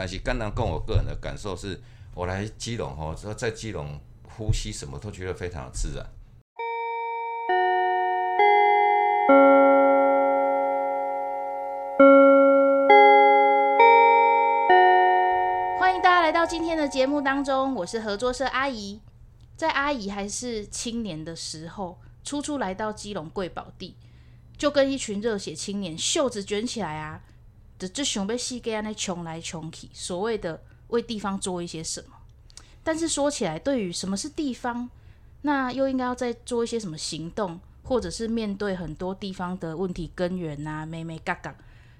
[0.00, 1.78] 但是刚刚跟我个人的感受是，
[2.14, 6.06] 我来基隆哦，说在基隆呼吸什么都觉得非常的自然。
[15.78, 19.02] 欢迎大家来到今天的节目当中，我是合作社阿姨。
[19.54, 23.98] 在阿姨还是青年的时候，初初来到基隆贵宝地，
[24.56, 27.20] 就跟一群热血青年袖子卷起来啊，
[27.80, 32.10] 的就想被西给那穷来穷去，所谓的为地方做一些什么。
[32.84, 34.88] 但是说起来，对于什么是地方，
[35.42, 41.56] 那又应该要再做一些什么行动，或者是面对很多地方的问题根源呐，妹妹嘎嘎，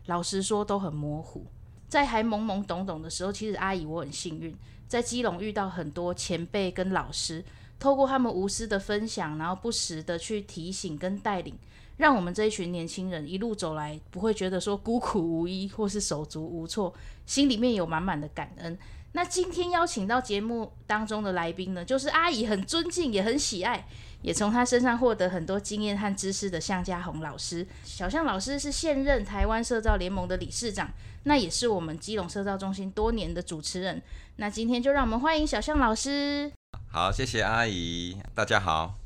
[0.06, 1.44] 老实说都很模糊。
[1.88, 4.54] 在还懵懵懂懂的时候，其实阿姨我很幸运，
[4.86, 7.44] 在基隆遇到很多前辈跟老师，
[7.78, 11.58] 透过他们无私的分享，然后不时的去提醒跟带领，
[12.00, 16.94] 让我们这一群年轻人一路走来，不会觉得说孤苦无依或是手足无措，
[17.26, 18.76] 心里面有满满的感恩。
[19.12, 23.86] 那今天邀请到节目当中的来宾呢，就是阿姨很尊敬也很喜爱，
[24.22, 27.66] 也从他身上获得很多经验和知识的向家宏老师。
[27.84, 30.90] 小向老师是现任台湾社造联盟的理事长，
[31.24, 34.00] 那也是我们基隆社造中心多年的主持人。
[34.36, 36.50] 那今天就让我们欢迎小向老师。
[36.90, 38.99] 好，谢谢阿姨，大家好。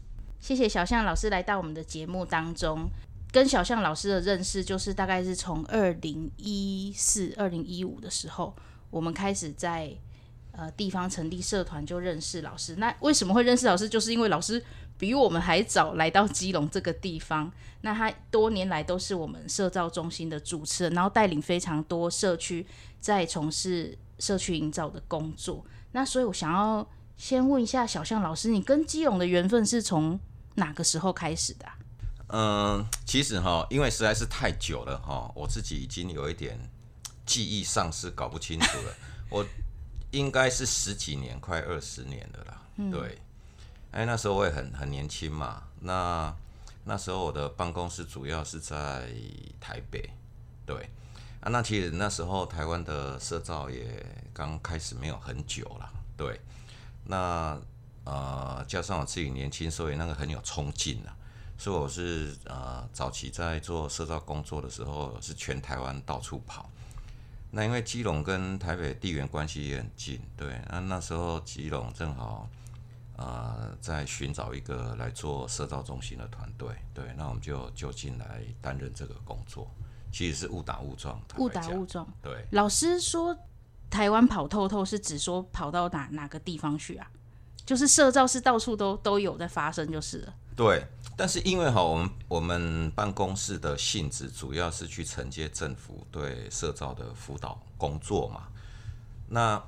[0.45, 2.87] 谢谢小象老师来到我们的节目当中。
[3.33, 8.55] 跟小象老师的认识，就是大概是从二零一四、二零一五的时候。
[8.91, 9.97] 我们开始在
[10.53, 13.89] 呃地方成立社团就认识老师，那为什么会认识老师？
[13.89, 14.63] 就是因为老师
[14.99, 22.67] 比我们还早来到基隆这个地方，那他多年来都是我们社造中心的主持人，然后带领非常多社区
[23.01, 25.65] 在从事社区营造的工作。
[25.93, 26.87] 那所以我想要
[27.17, 30.21] 先问一下小象老师，你跟基隆的缘分是从
[30.55, 31.67] 哪个时候开始的？
[32.29, 36.59] 嗯，其实哈，因为实在是太久了哈，我自己已经有一点。
[37.27, 38.95] 记忆丧失搞不清楚了，
[39.33, 39.47] 我
[40.11, 42.61] 应该是十几年，快二十年的啦。
[42.93, 43.19] 对，
[43.93, 45.63] 哎，那时候我也很很年轻嘛。
[45.81, 46.37] 那
[46.85, 49.09] 那时候我的办公室主要是在
[49.59, 50.11] 台北，
[50.67, 50.91] 对
[51.41, 51.49] 啊。
[51.49, 56.39] 那其实那时候台湾的社造也刚开始没有很久了，对。
[57.07, 57.59] 那
[58.05, 61.17] 呃，加上我自己年轻，所以那个很有冲劲啊。
[61.57, 66.69] 所以我是呃早期在做社造工作的时候，是全台湾到处跑。
[67.51, 72.49] 那因为基隆跟台北地缘关系也很近，对，那那时候基隆正好，
[73.17, 79.71] 呃，在寻找一个来做社造中心的团队，对，那我们就就近来担任这个工作，
[80.11, 82.45] 其实是误打误撞，误打误撞，对。
[82.51, 83.39] 老师说
[83.89, 87.09] 台湾跑透透是指说跑到哪哪个地方去啊？
[87.65, 90.35] 就是社造是到处都都有在发生，就是了。
[90.57, 90.87] 对。
[91.17, 98.49] 但是因为哈，我们我们办公室的性质主要是去承接政府对社造的辅导工作嘛。
[99.29, 99.63] 那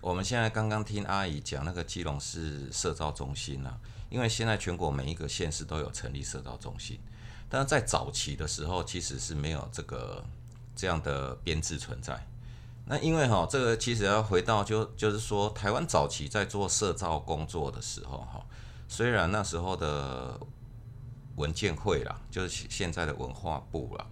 [0.00, 6.98] 我们现在刚刚听阿姨讲那个基隆市社造中心啊，因为现在全国每一个县市都有成立社造中心，
[7.50, 10.24] 但是在早期的时候其实是没有这个
[10.74, 12.26] 这样的编制存在。
[12.88, 18.40] 那因为哈，这个其实要回到就就是说，台湾早期在做社造工作的时候哈，
[18.88, 20.38] 虽然那时候的
[21.34, 24.06] 文件会啦，就是现在的文化部啦，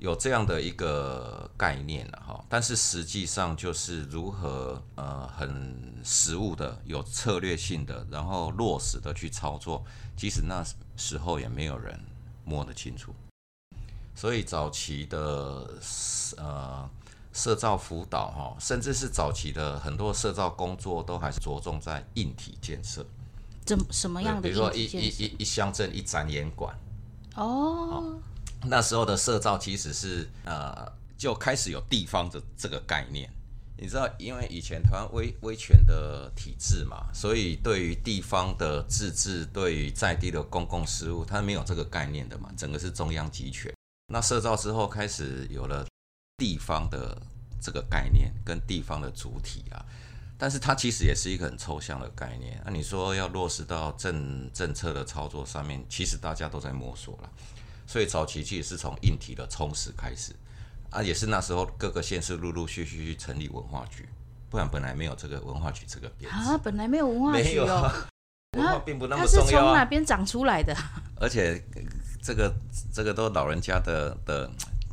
[0.00, 9.84] 有这样的一个概念了哈，但是实际上就是如何呃很实务的、有策略性的，然后落实的去操作，
[10.16, 10.64] 即使那
[10.96, 11.98] 时候也没有人
[12.44, 13.14] 摸得清楚。
[14.16, 15.70] 所以早期的
[16.36, 16.90] 呃
[17.38, 23.06] 社造辅导哈，甚至是早期的很多社造工作，都还是着重在硬体建设。
[23.64, 24.42] 怎什么样的？
[24.42, 26.76] 比如说一一一一乡镇一展演馆
[27.36, 28.18] 哦，
[28.64, 33.30] 那时候的社造其实是呃就开始有地方的这个概念。
[33.80, 43.72] 你知道，因为以前台湾威威权的体制嘛，所以对于地方的自治，对于在地的公共事务，它没有这个概念的嘛，整个是中央集权。
[44.12, 45.86] 那社造之后开始有了
[46.38, 47.20] 地方的
[47.60, 49.84] 这个概念跟地方的主体啊。
[50.38, 52.62] 但是它其实也是一个很抽象的概念。
[52.64, 57.28] 那你说要落实到政政策的操作上面，其实大家都在摸索了。
[57.86, 60.32] 所以早期其实是从硬体的充实开始，
[60.90, 64.08] 啊，也是那时候各个县市陆陆续续去成立文化局，
[64.48, 66.36] 不然本来没有这个文化局这个编制。
[66.38, 67.90] 啊，本来没有文化局哦。
[68.56, 69.44] 文化并不那么重要。
[69.44, 70.74] 它是从哪边长出来的？
[71.20, 71.60] 而且
[72.22, 72.54] 这个
[72.92, 74.50] 这个都老人家的的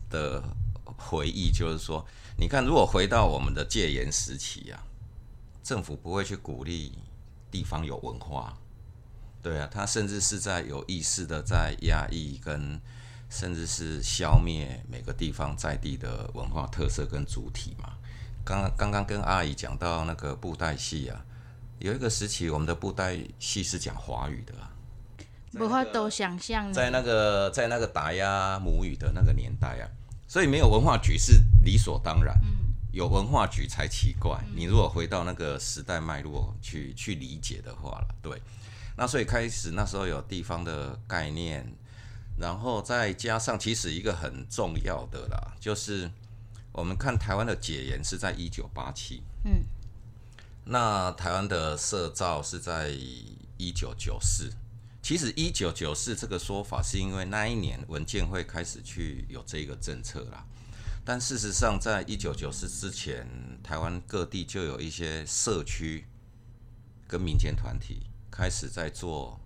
[0.09, 0.44] 的
[1.06, 2.06] 回忆，就是说，
[2.38, 4.84] 你看，如果回到我们的戒严时期啊。
[5.66, 6.96] 政府不会去鼓励
[7.50, 8.54] 地方有文化，
[9.42, 12.80] 对啊，他甚至是在有意识的在压抑跟
[13.31, 17.94] 甚至是消灭每个地方在地的文化特色跟主体嘛。
[18.44, 21.25] 刚刚刚刚跟阿姨讲到那个布袋戏啊，
[21.80, 24.69] 有一个时期我们的布袋戏是讲华语的啊，
[25.60, 26.72] 无法都想象。
[26.72, 29.90] 在那个在那个打压母语的那个年代啊，
[30.35, 32.37] 所以没有文化局是理所当然，
[32.91, 34.37] 有文化局才奇怪。
[34.53, 38.41] 你如果回到那个时代脉络去去理解的话了，对，
[38.97, 41.65] 那所以开始那时候有地方的概念，
[42.37, 46.11] 然后再加上其实一个很重要的啦，就是
[46.73, 49.63] 我们看台湾的解严是在一九八七，嗯，
[50.65, 52.89] 那台湾的社造是在
[53.55, 54.51] 一九九四。
[55.06, 60.44] 其实一九九四这个说法是因为那一年文建会开始去有这个政策啦，
[61.06, 63.24] 但事实上在一九九四之前，
[63.62, 66.07] 台湾各地就有一些社区
[67.07, 69.40] 跟民间团体开始在做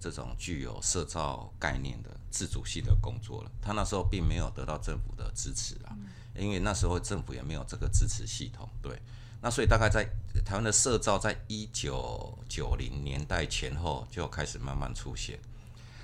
[0.00, 3.50] 这种具有社造概念的自主性的工作了。
[3.60, 5.92] 他那时候并没有得到政府的支持啊，
[6.34, 8.98] 因为那时候政府也没有这个支持系统，对。
[9.42, 10.08] 那所以大概在
[10.44, 15.38] 台湾的社造，在一九九零年代前后就开始慢慢出现。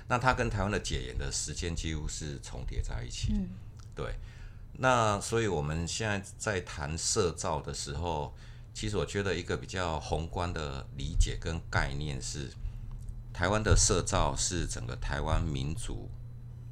[0.09, 3.31] 那它跟台湾的解严的时间几乎是重叠在一起。
[3.31, 3.47] 嗯，
[3.95, 4.13] 对。
[4.73, 8.33] 那所以我们现在在谈社造的时候，
[8.73, 12.49] 其实我觉得一个比较宏观的理解跟概念是，
[13.31, 16.09] 台湾的社造是整个台湾民主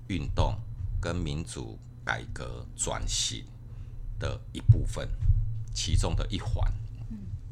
[0.07, 0.55] 运动
[0.99, 3.45] 跟民主改革转型
[4.19, 5.07] 的一部分。
[5.77, 6.73] 其中的一环，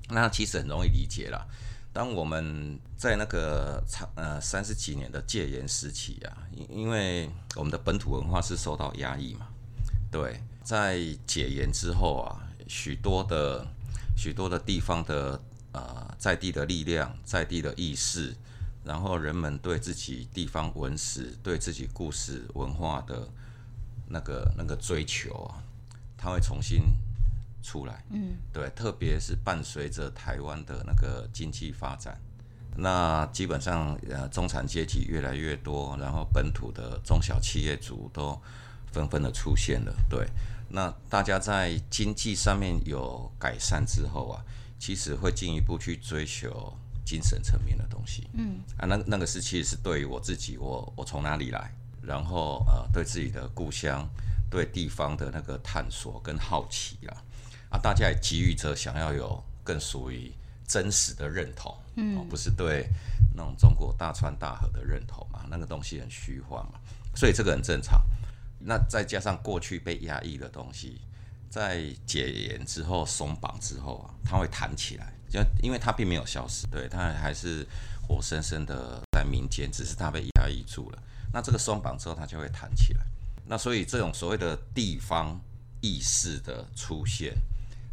[0.10, 1.48] 那其实很容易理解了。
[1.94, 9.48] 当我们在那个长呃三十几年的戒严时期啊，因因为我们的本土文化是受到压抑嘛，
[10.12, 13.66] 对，在解严之后啊，许多的
[14.18, 15.40] 许多的地方的
[15.72, 18.36] 呃在地的力量、在地的意识，
[18.84, 23.30] 然后人们对自己地方文史、对自己故事文化的
[24.10, 25.62] 那个那个追求啊，
[26.18, 26.82] 他会重新。
[27.66, 32.16] 出来，嗯，对，特别是伴随着台湾的那个经济发展，
[32.78, 38.40] 那基本上呃中产阶级越来越多，然后本土的中小企业主都
[38.92, 40.28] 纷纷的出现了，对，
[40.70, 44.46] 那大家在经济上面有改善之后啊，
[44.78, 46.72] 其实会进一步去追求
[47.04, 54.08] 精神层面的东西，嗯，啊，那那个是其实是对于我自己，我我从哪里来，然后呃对自己的故乡，
[54.50, 57.18] 对地方的那个探索跟好奇啊。
[57.76, 60.32] 啊，大家也给予着想要有更属于
[60.66, 62.88] 真实的认同，嗯，不是对
[63.36, 65.46] 那种中国大川大河的认同嘛？
[65.50, 66.80] 那个东西很虚幻嘛，
[67.16, 68.02] 所以这个很正常。
[68.60, 71.02] 那再加上过去被压抑的东西，
[71.50, 77.68] 在解严之后松绑之后啊，它会弹起来，就因为它并没有消失，对，它还是
[78.08, 81.04] 活生生的在民间，只是它被压抑住了。
[81.34, 83.02] 那这个松绑之后，它就会弹起来。
[83.46, 85.38] 那所以这种所谓的地方
[85.82, 87.36] 意识的出现。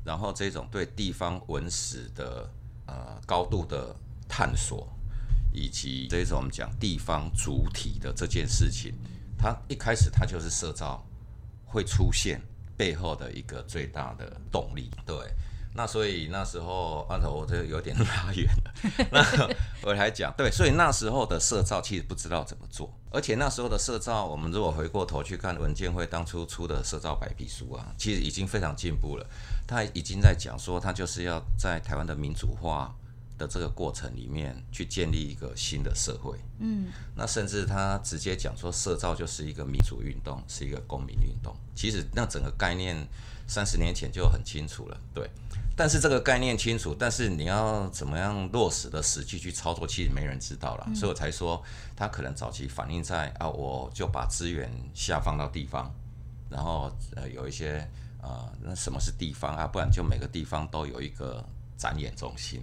[0.04, 2.50] 然后这种对地方文史的
[2.86, 3.94] 呃高度的
[4.28, 4.88] 探索，
[5.52, 8.94] 以及这种我们讲地方主体的这件事情，
[9.38, 11.04] 它一开始它就是社造
[11.64, 12.40] 会出现
[12.76, 15.16] 背后的一个最大的动力，对。
[15.74, 19.08] 那所以那时候，按照我这有点 拉远了。
[19.10, 19.48] 那
[19.82, 29.26] 我来讲，对，所以那时候的社造其实不知道怎么做，而且那时候的社造，我们如果回过头去看文建会当初出的社造白皮书啊，其实已经非常进步了。
[29.66, 32.94] 他已经在讲说，他就是要在台湾的民主化
[33.38, 36.38] 的这个过程里面去建立一个新的社会。
[36.58, 41.54] 嗯，那甚至他直接讲说，社造就是一个民主运动，是一个公民运动。
[41.74, 42.96] 其实那整个概念
[43.46, 45.28] 三十年前就很清楚了，对。
[45.74, 50.86] 但是这个概念清楚，但是你要怎么样落实的实际去操作，其实没人知道了。
[50.94, 51.60] 所以我才说，
[51.96, 55.90] 他可能早期反映在啊，我就把资源下放到地方，
[56.50, 57.88] 然后呃有一些
[58.20, 59.66] 呃那什么是地方啊？
[59.66, 61.42] 不然就每个地方都有一个
[61.78, 62.62] 展演中心。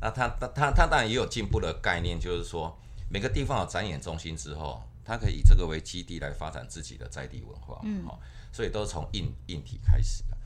[0.00, 2.78] 那他他他他当然也有进步的概念，就是说
[3.10, 7.80] 每个地方有展演中心之后，他可以以这个为基地来发展自己的在地文化。
[7.82, 8.20] 嗯，好，
[8.52, 10.36] 所以都是从硬硬体开始的。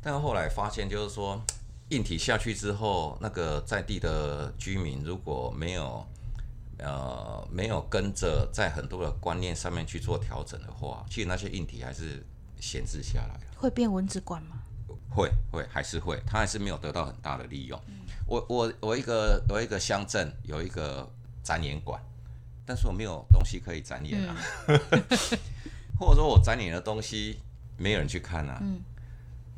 [0.00, 1.42] 但后来发现，就是说
[1.90, 6.06] 硬体下去之后，那个在地的居民如果没有
[6.78, 12.24] 呃没有跟着在很多的观念上面去做调整的话，其实那些硬体还是
[12.58, 13.40] 闲置下来了。
[13.56, 14.62] 会变蚊子馆吗？
[15.08, 17.80] 会会还是会，他还是没有得到很大的利用。
[18.26, 21.08] 我我我一个我一个乡镇有一个
[21.42, 22.00] 展演馆，
[22.64, 24.36] 但是我没有东西可以展演啊，
[25.98, 27.40] 或者说我展演的东西
[27.76, 28.58] 没有人去看啊。
[28.62, 28.80] 嗯。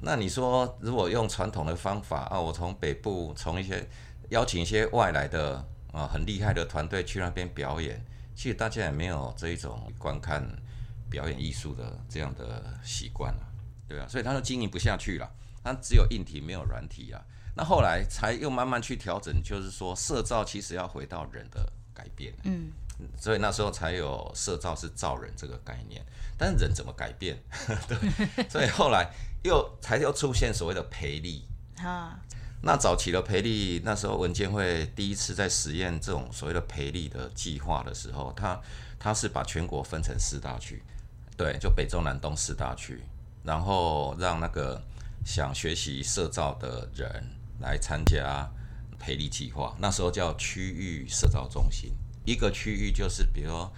[0.04, 3.88] 那你说，如果用传统的方法啊，我从北部从一些
[4.30, 10.44] 邀请一些外来的啊很厉害的团队去那边表演，其实大家也没有这一种观看
[11.08, 13.51] 表演艺术的这样的习惯了，
[13.92, 15.30] 对啊，所以他就经营不下去了。
[15.62, 17.20] 他只有硬体没有软体啊。
[17.54, 22.70] 那后来才又慢慢去调整，就是说社造其实要回到人的改变，嗯，
[23.18, 26.02] 所以那时候才有社造是造人这个概念。
[26.38, 27.38] 但是人怎么改变？
[27.86, 29.12] 对，所以后来
[29.44, 31.46] 又才又出现所谓的培力。
[31.76, 32.18] 啊，
[32.62, 38.60] 那早期的培力，那时候文监会第一次在实验这种所谓的培力的计划的时候，他
[38.98, 40.82] 他是把全国分成四大区，
[41.36, 43.02] 对，就北中南东四大区，
[43.44, 44.80] 然后让那个
[45.24, 47.24] 想学习社造的人
[47.60, 48.48] 来参加
[48.98, 49.74] 培力计划。
[49.78, 51.92] 那时候叫区域社造中心，
[52.24, 53.72] 一个区域就是比如说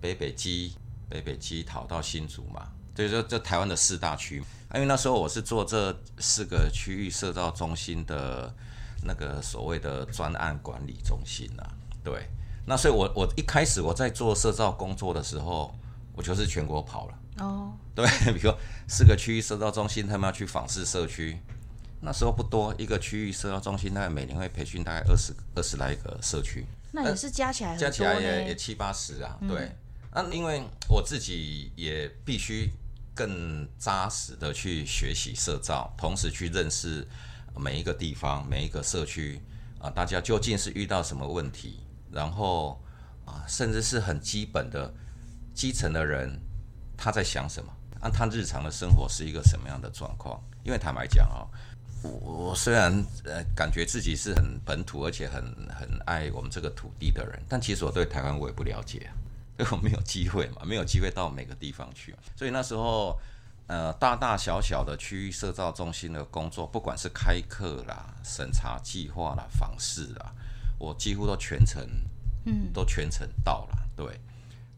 [0.00, 0.74] 北北基、
[1.08, 4.42] 北北基讨到新竹嘛，所以说这台湾的四大区。
[4.74, 8.54] 因为那时候我是做这四个区域社造中心的
[9.02, 11.72] 那个所谓的专案管理中心啊，
[12.04, 12.28] 对。
[12.66, 15.74] 那所以我我一开始我在做社造工作的时候，
[16.14, 17.18] 我就是全国跑了。
[17.38, 21.38] 哦，对， 比如说四个区域社造中心，他们要去访视社区，
[22.00, 29.70] 那时候不多，一个区域社造中心大概每年会培训大概二十二十来个社区，那也是加起来很加起来也也七八十啊，对。
[30.10, 32.70] 那因为我自己也必须
[33.14, 37.06] 更扎实的去学习社造，同时去认识
[37.54, 39.40] 每一个地方、每一个社区
[39.78, 41.80] 啊，大家究竟是遇到什么问题，
[42.10, 42.82] 然后
[43.26, 44.92] 啊，甚至是很基本的
[45.54, 46.40] 基层的人
[46.98, 50.38] 他在想什么，啊，他日常的生活是一个什么样的状况？
[50.64, 51.48] 因为坦白讲哦，
[52.02, 52.10] 我
[52.50, 52.92] 我虽然
[53.24, 59.16] 呃感觉自己是很本土，而且很很爱我们这个土地的人，但其实我对台湾我也不了解啊。
[59.58, 63.18] 因为我没有机会嘛，没有机会到每个地方去，所以那时候，
[63.66, 70.32] 呃，大大小小的区域社造中心的工作，不管是开课啦、审查计划啦、访视啦，
[70.78, 71.84] 我几乎都全程，
[72.44, 73.78] 嗯，都全程到了。
[73.96, 74.20] 对，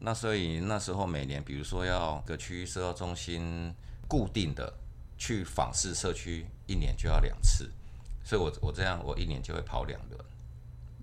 [0.03, 3.71] 那所以那时候每年，比如说要个区域社交中心
[4.07, 4.73] 固定的
[5.15, 7.71] 去访视社区，一年就要两次，
[8.23, 10.19] 所以我我这样我一年就会跑两轮。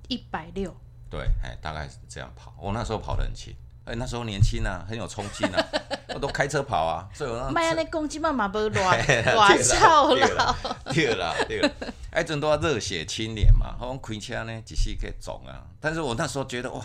[0.09, 0.75] 一百六，
[1.09, 2.53] 对，哎，大概是这样跑。
[2.59, 5.65] 我那时候跑得很勤，哎，那时候年轻啊，很有冲劲啊，
[6.15, 10.57] 我都开车跑啊，所以我那卖安尼公鸡嘛嘛不乱嘿乱对操啦啦，
[10.93, 11.71] 对啦，对啦，
[12.11, 15.65] 哎，阵都要热血青年嘛，我们开车呢，只是可以总啊。
[15.79, 16.83] 但是我那时候觉得哇，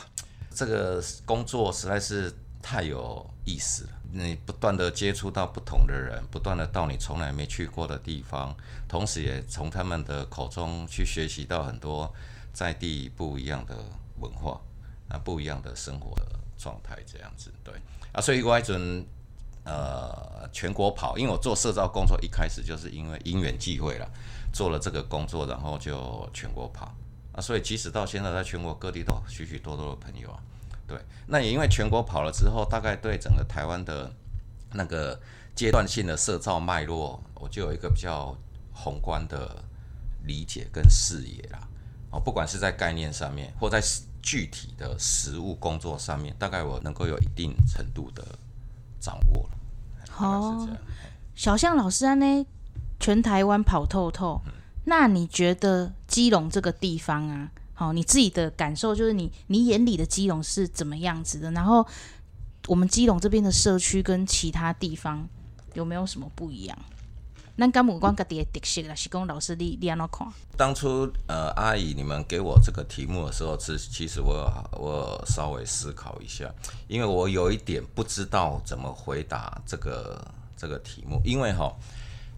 [0.56, 3.90] 这个工作实在是太有意思了。
[4.16, 8.56] 你不断的接触到不同的人，不断的到你从来没去过的地方，
[8.88, 12.14] 同时也从他们的口中去学习到很多
[12.54, 13.76] 在地不一样的
[14.20, 14.62] 文化
[15.10, 16.16] 啊，不一样的生活
[16.60, 17.74] 状态，这样子对
[18.12, 18.22] 啊。
[18.22, 19.04] 所以我一准
[19.64, 24.08] 呃全国跑，因为我做社造工作一开始就是因为因缘际会了，
[24.54, 26.94] 做了这个工作，然后就全国跑
[27.34, 27.42] 啊。
[27.42, 30.40] 所以即使到现在在全国各地都有许许多多的朋友啊。
[30.88, 30.98] 对，
[31.28, 34.12] 那也因为全国跑了之后，大概对整个台湾的
[34.74, 35.20] 那个
[35.56, 38.36] 阶段性的社造脉络，我就有一个比较
[38.74, 39.64] 宏观的
[40.26, 41.60] 理解跟视野啦。
[42.12, 43.82] 哦，不管是在概念上面，或在
[44.22, 48.24] 具体的实务工作上面，大概我能够有一定程度的
[49.00, 49.58] 掌握了。
[50.06, 50.82] 大概是这样。
[51.34, 52.46] 小象老师安呢，
[53.00, 54.42] 全台湾跑透透。
[54.86, 61.52] 那你觉得基隆这个地方啊，好，你自己的感受就是你你眼里的基隆是怎么样子的？
[61.52, 61.86] 然后
[62.68, 65.28] 我们基隆这边的社区跟其他地方
[65.74, 66.78] 有没有什么不一样？
[67.56, 70.28] 咱敢有讲家己的特色啦，是讲老师你你安怎看？
[70.58, 76.52] 当初呃，阿姨你们给我这个题目的时候，是其实我我稍微思考一下，
[76.88, 80.20] 因为我有一点不知道怎么回答这个
[80.58, 81.72] 这个题目，因为哈，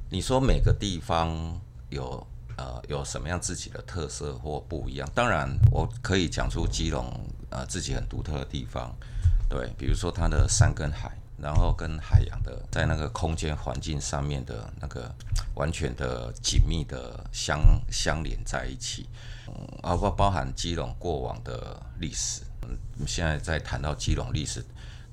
[0.10, 1.32] 你说每个地方
[1.90, 7.12] 有呃有什么样自己的特色或不一样，当然我可以讲出基隆
[7.50, 8.96] 呃自己很独特的地方，
[9.50, 11.12] 对，比如说它的山跟海。
[11.38, 15.14] 然后跟海洋的在那个空间环境上面的那个
[15.56, 17.60] 完全的紧密的相
[17.92, 19.06] 相连在一起，
[19.46, 22.70] 嗯，包括包含基隆过往的历史，嗯，
[23.06, 24.64] 现在在谈到基隆历史，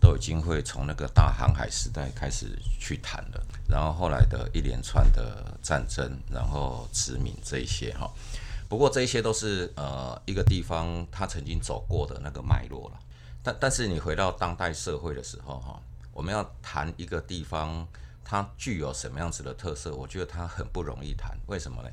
[0.00, 8.06] 都已经会从那个大航海时代开始去谈了，然后后来的一连串的战争，然后殖民这一些哈，
[8.68, 13.00] 不过这一些都是呃一个地方它曾经走过的那个脉络了，
[13.42, 15.80] 但但是你回到当代社会的时候哈。
[16.14, 17.88] 我们要谈一个地方，
[18.22, 19.94] 它具有什么样子的特色？
[19.94, 21.34] 我觉得它很不容易谈。
[21.46, 21.88] 为什么呢？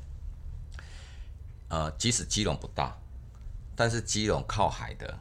[1.68, 2.94] 呃，即使基隆不大，
[3.74, 5.18] 但是基隆靠海的，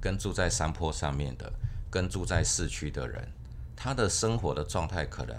[0.00, 1.52] 跟住在山坡上面的，
[1.88, 3.30] 跟住在市区的人，
[3.76, 5.36] 他的生活的状态可能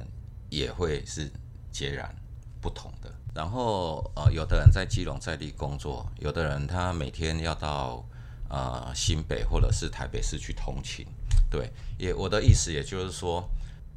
[0.52, 1.32] 也会是
[1.72, 2.14] 截然
[2.62, 3.12] 不同的。
[3.34, 8.06] 然后呃，有的人在基隆在地工作，有的人他每天要到
[8.50, 11.08] 呃新北或者是台北市去通勤。
[11.50, 13.50] 对，也我的意思，也就是说，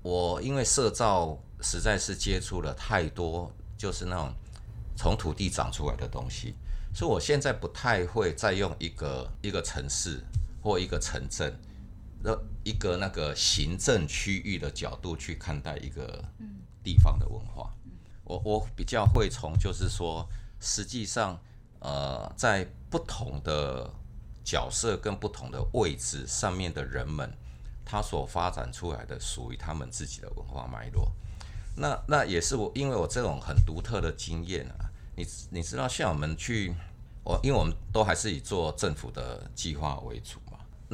[0.03, 4.33] 我因为社造实在是接触了太多就是那种
[4.97, 6.55] 从土地长出来的东西。
[6.95, 10.23] 所以我现在不太会再用一个一个城市
[10.63, 11.53] 或一个城镇
[12.25, 16.25] 的一个那个行政区域的角度去看待一个
[16.83, 17.73] 地方的文化。
[18.25, 20.27] 我我比较会从就是说，
[20.59, 21.39] 实际上
[21.79, 23.89] 呃，在不同的
[24.43, 27.31] 角色跟不同的位置上面的人们，
[27.85, 31.13] 他所发展出来的属于他们自己的文化脉络。
[31.77, 34.91] 那那也是我因为我这种很独特的经验啊。
[35.17, 36.75] 你你知道，像我们去，
[37.23, 40.44] 我因为我们都还是以做政府的计划为主嘛。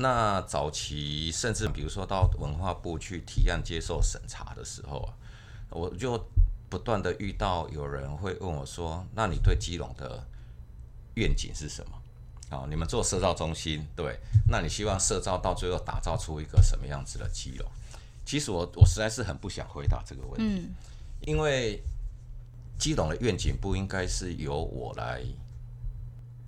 [0.01, 5.13] 那早期甚至比如说到文化部去提案接受审查的时候啊，
[5.69, 6.19] 我就
[6.69, 10.27] 不断的遇到有人会问我说：“那你对基隆的
[11.15, 12.57] 愿景是什么？
[12.57, 17.71] 啊，你们做社造中心，对，那你希望社造到最后打造出一个什么样子的基隆？”
[18.25, 20.69] 其实我我实在是很不想回答这个问题，
[21.21, 21.83] 因为。
[22.81, 25.23] 基隆的愿景不应该是由我来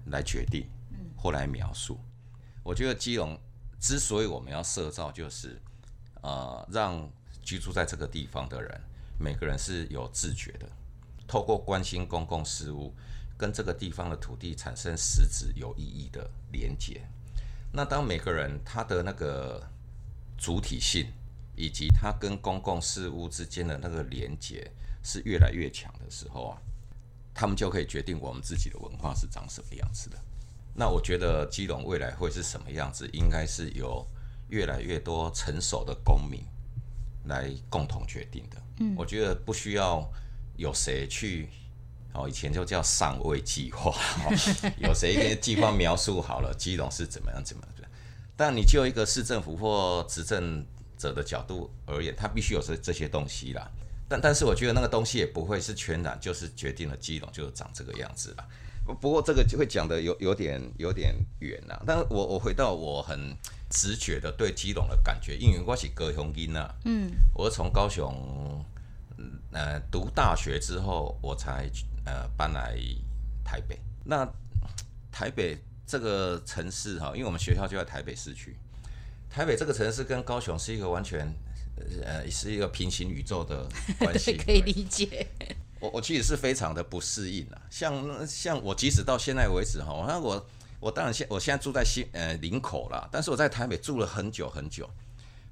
[0.07, 0.67] 来决定，
[1.15, 2.01] 或来描述。
[2.63, 3.39] 我觉得基隆
[3.81, 5.61] 之所以我们要设造，就是
[6.23, 7.11] 呃，让
[7.43, 8.81] 居住在这个地方的人，
[9.19, 10.69] 每个人是有自觉的，
[11.27, 12.95] 透过关心公共事务，
[13.37, 17.03] 跟这个地方的土地产生实质有意义的连接。
[17.73, 19.67] 那当每个人他的那个
[20.39, 21.13] 主体性，
[21.57, 24.71] 以及他跟公共事务之间的那个连接。
[25.05, 26.63] 是越来越强的时候啊，
[27.35, 30.17] 他们就可以决定我们自己的文化是长什么样子的。
[30.75, 34.07] 那我觉得基隆未来会是什么样子，应该是由
[34.49, 36.41] 越来越多成熟的公民
[37.25, 38.57] 来共同决定的。
[38.79, 40.11] 嗯，我觉得不需要
[40.57, 41.49] 有谁去
[42.15, 43.95] 哦，以前就叫上位计划，
[44.79, 47.69] 有谁给计划描述好了基隆是怎么样怎么样。
[48.35, 53.71] 但你就一个市政府或执政者的角度而言，他必须有这这些东西啦。
[54.09, 58.49] 但但是我觉得那个东西也不会是全然就是决定了基隆就长这个样子了。
[58.85, 61.83] 不过这个就会讲的有有点有点远了。
[61.87, 63.37] 但是我我回到我很
[63.71, 68.65] 直觉的对基隆的感觉，因为我是高雄人啊，嗯，我是从高雄
[69.53, 71.71] 呃读大学之后，我才
[72.05, 72.77] 呃搬来
[73.45, 73.79] 台北。
[74.05, 74.29] 那
[75.11, 78.57] 台北这个城市哈，因为我们学校就在台北市区，
[79.31, 81.33] 台北这个城市跟高雄是一个完全。
[82.05, 83.67] 呃，是一个平行宇宙的
[83.99, 85.27] 关系， 可以理解。
[85.83, 90.47] 我我其实是非常的不适应啊，像像我即使到现在为止哈，那我
[90.79, 94.89] 我当然现我现在住在新呃林口啦，但是我在台北住了很久很久。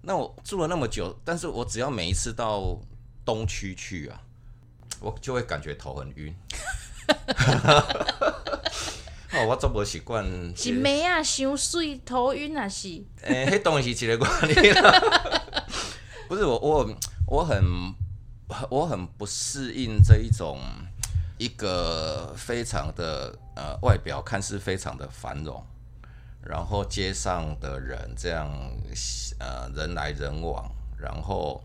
[0.03, 2.79] 那我住了那么久，但是我只要每一次到
[3.25, 4.23] 东区去啊，
[5.01, 6.35] 我就会感觉头很晕。
[9.33, 10.25] 哦，我做不习惯。
[10.57, 13.03] 是眉啊，想睡头晕啊是？
[13.23, 14.07] 诶，迄当然是一个
[14.47, 14.93] 原因啦。
[16.29, 17.63] 不是我，我我很
[18.69, 20.59] 我很不适应这一种
[21.39, 25.65] 一个非常的呃外表看似非常的繁荣，
[26.43, 28.51] 然后街上的人这样
[29.39, 31.63] 呃人来人往，然后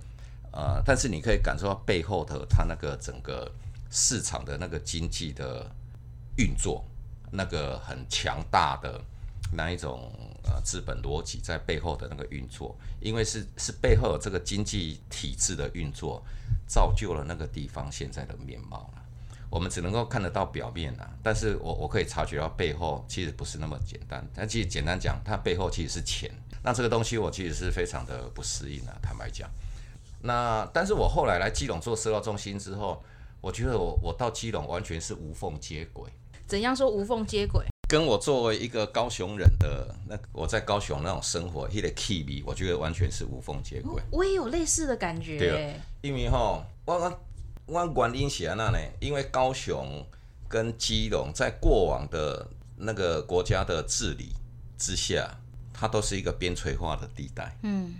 [0.52, 3.52] 呃但是你可以感受到背后的它那个整个
[3.90, 5.66] 市场的那个经济的
[6.38, 6.86] 运作，
[7.32, 9.02] 那个很强大的
[9.56, 10.12] 那一种。
[10.48, 16.24] 呃，资本逻辑在背后的那个运作，因为是是背后有这个经济体制的运作，
[16.68, 18.88] 造就了那个地方现在的面貌。
[19.50, 24.24] 我们只能够看得到表面啊，但是我我可以察觉到背后其实不是那么简单。
[24.36, 26.30] 但其实简单讲，它背后其实是钱。
[26.62, 29.50] 那这个东西我其实是非常的不适应啊，坦白讲。
[30.22, 33.04] 那但是我后来来基隆做社交中心之后，
[33.42, 36.12] 我觉得我我到基隆完全是无缝接轨。
[36.46, 37.66] 怎样说无缝接轨？
[37.88, 44.02] 跟我作为一个高雄人的那我在高雄那种生活，迄个 K B，我觉得完全是无缝接轨。
[44.12, 45.38] 我也有类似的感觉。
[45.38, 47.20] 对，因为吼，我
[47.68, 48.80] 我我原因是安那呢？
[49.00, 50.04] 因为高雄
[50.48, 54.30] 跟基隆在过往的那个国家的治理
[54.80, 55.30] 之下，
[55.72, 57.56] 它都是一个边陲化的地带。
[57.62, 57.94] 嗯，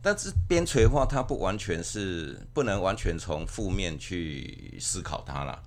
[0.00, 5.60] 但是边陲化它不完全是不能完全从负面去思考它了。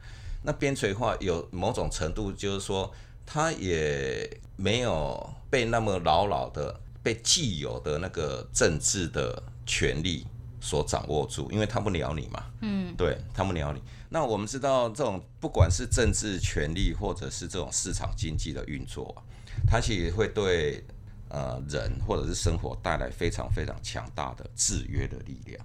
[0.43, 2.89] 那边陲化有某种程度，就是说。
[3.25, 10.25] 他也没有被那么牢牢的被既有的那个政治的权利
[10.61, 12.45] 所掌握住，因为他不鸟你嘛。
[12.61, 13.81] 嗯，对他不鸟你。
[14.09, 19.13] 那我们知道，这种不管是政治权利，或者是这种市场经济的运作，
[19.67, 20.83] 它其实会对
[21.29, 25.63] 呃人或者是生活带来非常非常强大的制约的力量。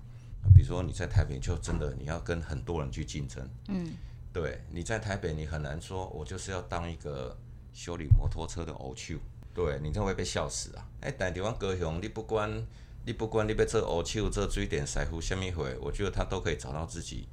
[0.55, 3.49] 比如说你在台北，就真的你要跟很多人去竞争。
[3.69, 3.93] 嗯，
[4.33, 7.37] 对，你在台北，你很难说，我就是要当一个。
[7.83, 9.17] 修理摩托车的欧秋，
[9.55, 10.87] 对你真会被笑死啊！
[11.01, 12.67] 哎，但地方高雄，你不管
[13.07, 17.27] 你不管你要做欧秋、做水电师傅，什么会，我觉得他都可以找到自己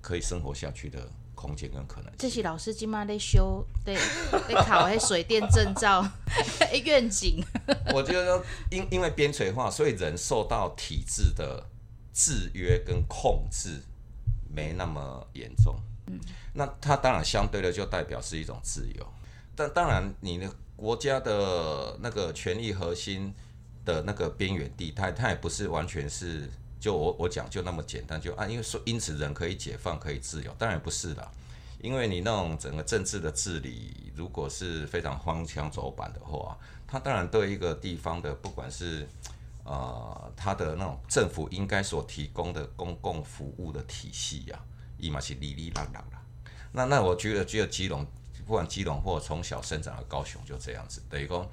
[0.00, 2.14] 可以生活下去的空间跟可能性。
[2.16, 3.94] 这是老师今麦在修，对，
[4.48, 6.02] 在考迄水电证照
[6.82, 7.44] 愿景。
[7.92, 11.62] 我觉得因因为边陲化，所以人受到体制的
[12.14, 13.82] 制约跟控制
[14.50, 15.78] 没那么严重。
[16.06, 16.18] 嗯，
[16.54, 19.06] 那它当然相对的就代表是一种自由。
[19.58, 23.34] 但当然，你的国家的那个权力核心
[23.84, 31.28] 的那个边缘地带，它也不是完全是就我我讲就那么简单，就啊，因为说因此人可以解放，可以自由，当然不是的。
[31.80, 39.08] 因为你那种整个政治的治理，如果是非常荒腔走板的话，它当然对一个地方的不管是
[39.64, 44.60] 呃它的那种政府应该所提供的公共服务的体系呀，
[44.98, 46.22] 伊嘛是哩哩啦啦啦。
[46.70, 48.06] 那那我觉得只有基隆。
[48.48, 51.46] 不管基隆或从小生长的高雄就这样子，等于说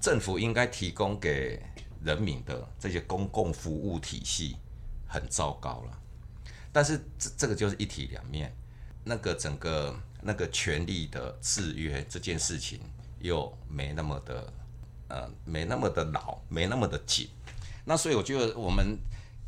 [0.00, 1.62] 政府应该提供给
[2.02, 4.56] 人民的这些公共服务体系
[5.06, 5.98] 很糟糕了。
[6.72, 8.52] 但是这这个就是一体两面，
[9.04, 12.80] 那个整个那个权力的制约这件事情
[13.20, 14.52] 又没那么的
[15.06, 17.28] 呃没那么的牢，没那么的紧。
[17.84, 18.98] 那所以我觉得我们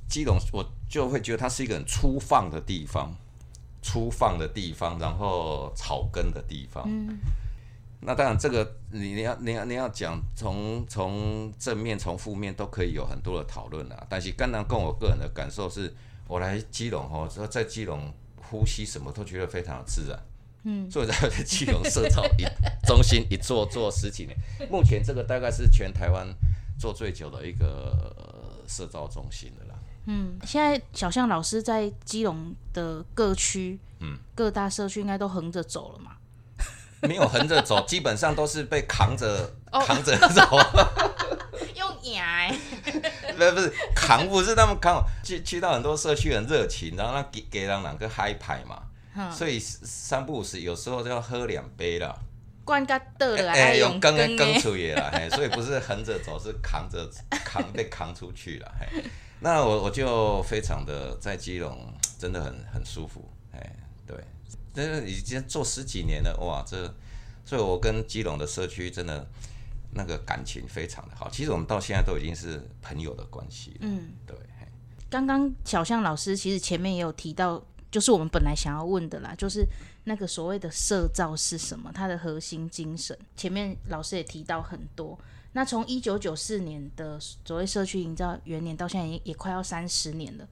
[0.09, 3.13] 基隆我就会觉得它是一个很粗放的地方。
[3.85, 6.83] 粗放的地方，然后草根的地方。
[6.89, 7.19] 嗯，
[8.01, 14.07] 那当然，这个你你要你要你要讲，从从正面从负面都可以有很多的讨论啊。
[14.09, 15.95] 但是，刚刚跟我个人的感受是，
[16.27, 20.19] 我来基隆哦，说在基隆呼吸什么都觉得非常的自然。
[20.63, 22.45] 嗯，所以在基隆社造一
[22.87, 24.35] 中心一做做十几年，
[24.73, 26.27] 目前这个大概是全台湾
[26.79, 29.74] 做最久的一个社造中心的啦。
[30.07, 36.13] 嗯，现在小象老师在基隆的各区，嗯，各大社区应该都横着走了嘛？
[37.03, 39.53] 没有横着走，基本上都是被扛着
[39.87, 40.43] 扛着走。
[41.77, 42.51] 用牙？
[43.37, 45.05] 不是不是扛，不是他们扛。
[45.23, 52.19] 去去到很多社区很热情，然后那给给人两个嗨牌嘛，所以三不五时有时候就要喝两杯了。
[52.65, 59.05] 灌个得了，哎，用羹跟羹出也了，嘿，所以不是横着走，是扛着扛被扛出去了，嘿。
[59.45, 63.77] 那我我就非常的在基隆，真的很很舒服，哎，
[64.07, 64.17] 对，
[64.73, 66.91] 这已经做十几年了，哇，这，
[67.45, 69.29] 所以我跟基隆的社区真的
[69.93, 71.29] 那个感情非常的好。
[71.29, 74.35] 其实我们到现在都已经是朋友的关系，嗯，对。
[75.11, 79.65] 刚刚小象老师其实前面也有提到，就是我们本来想要问的啦，就是
[80.05, 85.19] 那个所谓的社造是什么，它的核心精神，前面老师也提到很多。
[85.55, 90.47] 那从一九九四年的所谓社区营造元年到现在也也快要三十年了，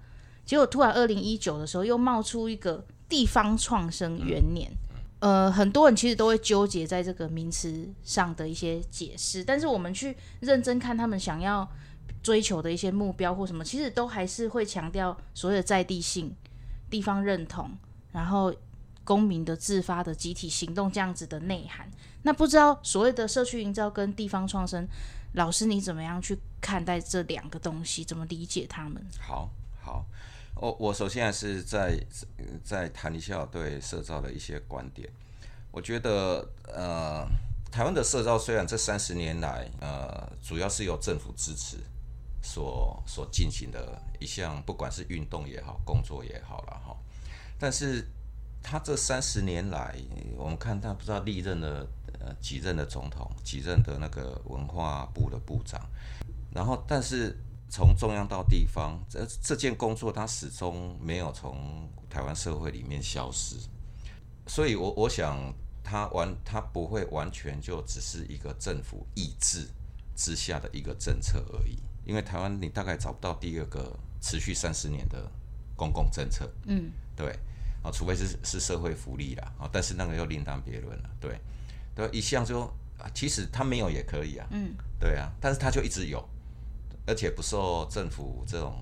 [0.45, 4.71] 结果突然二零一九的时候又冒出一个地方创生元年，
[5.19, 11.69] 呃，很多人其实都会纠结在这个名词上的一些解释，但是我们去认真看他们想要
[12.23, 16.33] 追求的一些目标或什么，其实都还是会强调所谓的在地性、
[16.89, 17.69] 地方认同，
[18.13, 18.55] 然后
[19.03, 21.91] 公民的自发的集体行动这样子的内涵。
[22.25, 24.87] 那不知道所谓的社区营造跟地方创生，
[25.33, 28.05] 老师你怎么样去看待这两个东西？
[28.05, 29.05] 怎么理解他们？
[29.19, 30.07] 好，好，
[30.55, 31.99] 我我首先还是在
[32.63, 35.09] 在谈一下对社造的一些观点。
[35.73, 37.27] 我觉得，呃，
[37.73, 41.79] 台湾的社造虽然这三十年来，呃，主要是由政府支持
[42.41, 46.97] 所所进行的一项，不管是运动也好，工作也好了哈，
[47.59, 48.07] 但是
[48.63, 49.97] 他这三十年来，
[50.37, 51.85] 我们看他不知道历任的。
[52.25, 55.81] 呃，几任的总统，几任的那个文化部的部长，
[56.55, 57.37] 然后，但是
[57.69, 63.57] 从中央到地方，这这件工作它始终没有从台湾社会里面消失，
[64.47, 69.67] 所以，我我想，它完，它不会完全就只是一个政府意志
[70.15, 75.29] 之下的一个政策而已，因为台湾你大概找不到第二个持续三十年的
[75.75, 77.37] 公共政策，嗯，对，
[77.83, 81.37] 啊，除非是是社会福利啦，啊，但是那个又另当别论了，对。
[81.95, 82.61] 对，一向就
[82.99, 86.23] 啊，其实他没有也可以啊，嗯，对啊，但是他就一直有，
[87.07, 88.75] 而且不受政府这种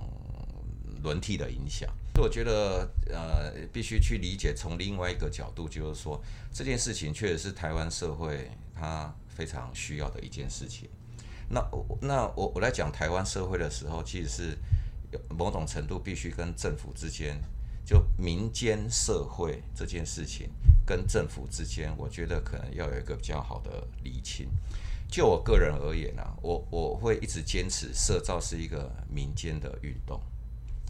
[1.02, 1.88] 轮替的影响。
[2.14, 10.88] 所以我觉得，呃，必须去理解从另外一个角度，就是说这件事情确实是台湾社会它非常需要的一件事情。
[11.48, 11.60] 那
[12.00, 14.58] 那我我来讲台湾社会的时候，其实是
[15.10, 17.40] 有某种程度必须跟政府之间。
[17.90, 20.48] 就民间社会这件事情
[20.86, 24.48] 跟政府之间，我觉得可能要有一个比较好的理清。
[25.08, 30.22] 就我个人而言啊，我我会一直坚持社造是一个民间的运动，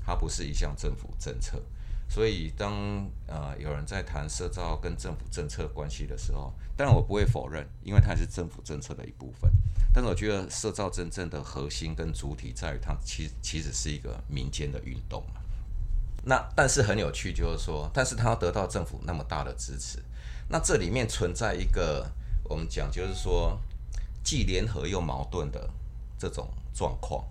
[0.05, 1.59] 它不是一项政府政策。
[2.07, 9.51] 所以当呃有人在谈社造跟政府政策关系的时候，当然我不会否认，因为它是政府政策的一部分。
[9.95, 15.25] 但是我觉得社造真正的核心跟主体在于它其其实是一个民间的运动
[16.23, 19.99] 那但是很有趣，就是说，但是他要得到政府那么大的支持，
[20.49, 22.07] 那这里面存在一个
[22.45, 23.59] 我们讲就是说
[24.23, 25.71] 既联合又矛盾的
[26.19, 27.25] 这种状况。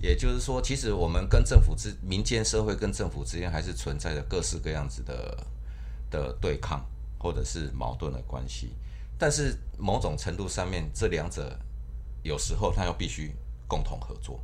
[0.00, 5.44] 也就是说，其实我们跟政府之民间社会跟政府之间还是存在着各式各样子的
[6.08, 6.86] 的对抗
[7.18, 8.70] 或者是矛盾的关系。
[9.18, 11.58] 但是某种程度上面，这两者
[12.22, 13.34] 有时候它又必须
[13.66, 14.40] 共同合作。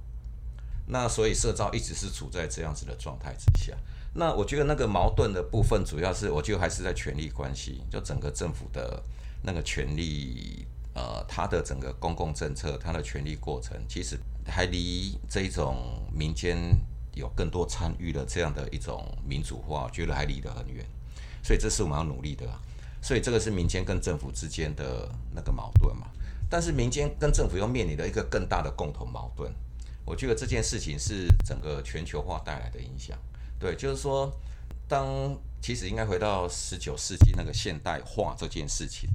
[0.86, 3.74] 那所以社造一直是处在这样子的状态之下。
[4.14, 9.02] 那我觉得那个矛盾的部分，主要是我觉得还是在权力关系，就整个政府的
[9.42, 14.16] 那个权力，呃，它的整个公共政策，它的权力过程，其实
[14.46, 16.56] 还离这一种民间
[17.14, 20.86] 有更多参与的这样的一种民主化，我觉得还离得很远。
[21.42, 22.46] 所以这是我们要努力的。
[23.02, 26.06] 所以这个是民间跟政府之间的那个矛盾嘛。
[26.48, 29.52] 但是民间跟政府又面临了一个更大的共同矛盾。
[30.04, 33.18] 我觉得这件事情是整个全球化带来的影响。
[33.58, 34.30] 对，就是说，
[34.86, 39.08] 当其实应该回到十九世纪那个现代化这件事情，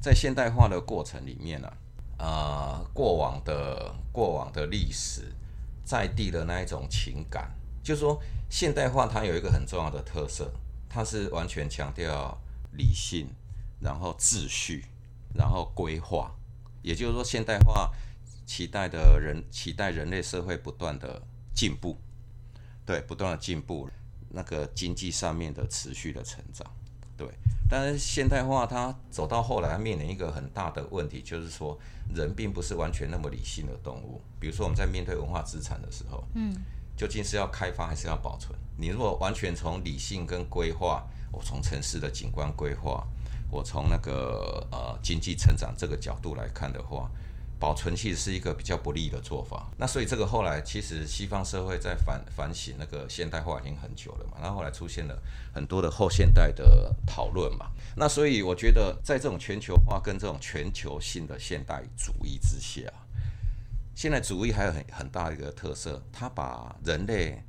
[0.00, 1.70] 在现代化的过程里面呢，
[2.18, 5.34] 呃，过往的过往的历史，
[5.84, 7.50] 在地的那一种情感，
[7.82, 10.50] 就是说，现代化它有一个很重要的特色，
[10.88, 12.38] 它是完全强调
[12.72, 13.28] 理性，
[13.80, 14.86] 然后秩序，
[15.34, 16.34] 然后规划，
[16.80, 17.92] 也就是说，现代化。
[18.50, 21.22] 期待的人期待人类社会不断的
[21.54, 21.96] 进步，
[22.84, 23.88] 对，不断的进步，
[24.28, 26.66] 那个经济上面的持续的成长，
[27.16, 27.28] 对。
[27.68, 31.78] 但是现代化它走到后来，面临一个很大的问题，就是说
[32.12, 34.20] 人并不是完全那么理性的动物。
[34.40, 36.52] 比如说我们在面对文化资产的时候，嗯，
[36.96, 38.58] 究竟是要开发还是要保存？
[38.76, 43.06] 你如果完全从理性跟规划，我从城市的景观规划，
[43.48, 47.08] 我从那个呃经济成长这个角度来看的话，
[47.60, 62.90] 保存其实是一个比较不利的做法，那所以这个后来其实西方社会在反反省那个现代化已经很久了嘛，然后后来出现了很多的后现代的讨论嘛，那所以我觉得在这种全球化跟这种全球性的现代主义之下，
[63.94, 67.44] 现代主义还有很很大一个特色，它把人类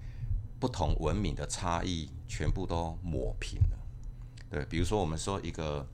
[0.59, 3.77] 不同文明的差异全部都抹平了。
[4.49, 5.87] 对，比如说我们说一个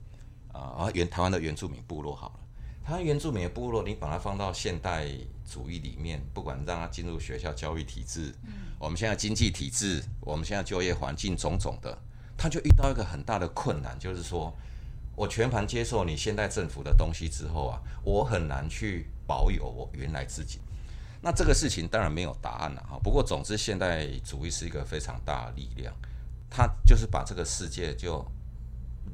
[0.52, 2.40] 啊原台湾的原住民部落好了。
[2.88, 5.06] 他原住民的部落，你把它放到现代
[5.46, 8.34] 主义里面，不管让他进入学校教育体制，
[8.78, 11.98] 我们现在经济体制，我们现在就业环境种种的，
[12.34, 14.50] 他就遇到一个很大的困难，就是说
[15.14, 20.58] 我全盘接受你现代政府的东西之后啊，我很难去保有我原来自己。
[21.20, 22.98] 那这个事情当然没有答案了哈。
[23.04, 25.94] 不过总之，现代主义是一个非常大的力量，
[26.48, 28.24] 它就是把这个世界就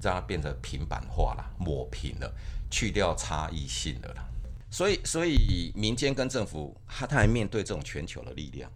[0.03, 2.33] 让它变得平板化了，抹平了。
[2.71, 4.29] 去掉差异性的了，
[4.69, 8.69] 所以所以民间跟政府，他他还面对这种全球的力量，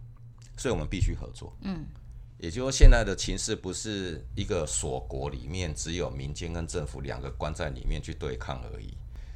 [0.55, 1.53] 所以我们必须合作。
[1.63, 1.85] 嗯，
[2.37, 8.95] 也就是说，现在的情势不是一个锁国里面只有民间跟政府两个关在里面去对抗而已，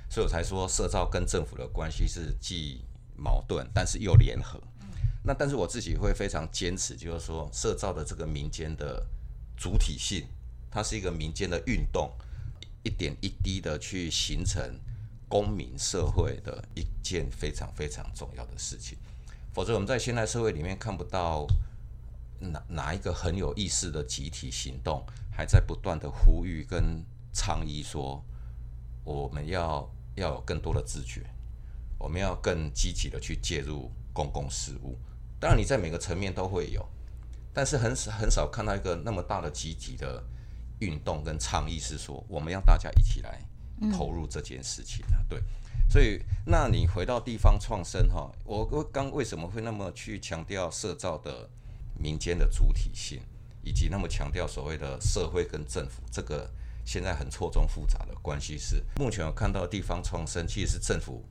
[0.10, 2.86] 所以我才说社造跟政府的关系是既
[3.18, 4.58] 矛盾，但是又联合。
[5.26, 9.06] 那但是我自己会非常坚持，就是说社造的这个民间的
[9.58, 10.26] 主体性，
[10.74, 12.12] 它是一个民间的运动。
[12.86, 14.78] 一点一滴的去形成
[15.30, 18.98] 公民社会的一件非常非常重要的事情，
[19.54, 21.48] 否则我们在现代社会里面看不到
[22.42, 28.22] 哪哪一个很有意识的集体行动，还在不断的呼吁跟倡议说，
[29.06, 31.22] 我们要要有更多的自觉，
[31.98, 34.98] 我们要更积极的去介入公共事务。
[35.40, 36.86] 当然，你在每个层面都会有，
[37.54, 40.22] 但是很少很少看到一个那么大的集体的。
[40.80, 43.40] 运动跟倡议是说，我们要大家一起来
[43.92, 45.42] 投入这件事情啊，对，
[45.90, 51.50] 所以那你回到地方创生哈，我我刚为什么会那么去强调社造的
[51.98, 53.22] 民间的主体性，
[53.64, 56.50] 以及那么强调所谓的社会跟政府这个
[56.86, 61.24] 现在很错综复杂的关系是，目前我看到地方创生其实是政府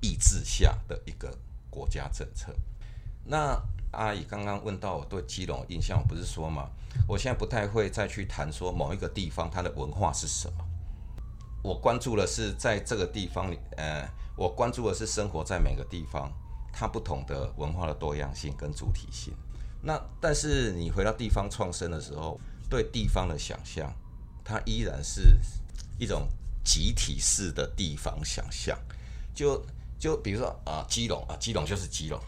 [0.00, 1.36] 意志下的一个
[1.68, 2.54] 国家政策，
[3.24, 3.60] 那。
[3.92, 6.70] 阿姨刚刚问到我对基隆印象，我不是说嘛，
[7.08, 10.64] 我现在不太会再去谈说某一个地方它的文化是什么。
[11.60, 16.30] 我关注的是在这个地方里，呃，我关注的是生活在每个地方
[16.72, 19.34] 它不同的文化的多样性跟主体性。
[19.82, 23.92] 那但是你回到地方创生的时候，对地方的想象，
[24.44, 25.36] 它依然是
[25.98, 26.28] 一种
[26.62, 28.78] 集体式的地方想象。
[29.34, 29.60] 就
[29.98, 32.20] 就比如说啊，基隆啊，基隆就是基隆。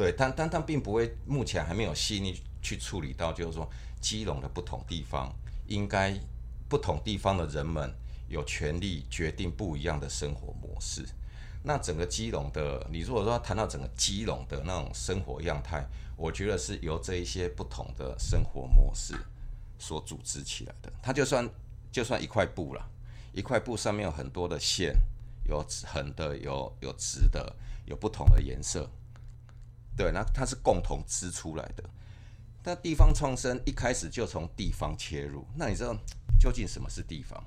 [0.00, 5.30] 对，但但但并不会，目前还没有细腻去处理到，就是说，基隆的不同地方，
[5.66, 6.18] 应该
[6.70, 7.94] 不同地方的人们
[8.26, 11.04] 有权利决定不一样的生活模式。
[11.62, 15.86] 那整个基隆的，你如果说谈到整个基隆的那种生活样态，
[16.16, 19.14] 我觉得是由这一些不同的生活模式
[19.78, 20.90] 所组织起来的。
[21.02, 21.46] 它就算
[21.92, 22.82] 就算一块布了，
[23.34, 24.96] 一块布上面有很多的线，
[25.44, 28.88] 有横的，有有直的，有不同的颜色。
[29.96, 31.84] 对，那它是共同支出来的。
[32.62, 35.96] 那地方创生一开始就从地方切入，那你知道
[36.38, 37.42] 究竟什么是地方？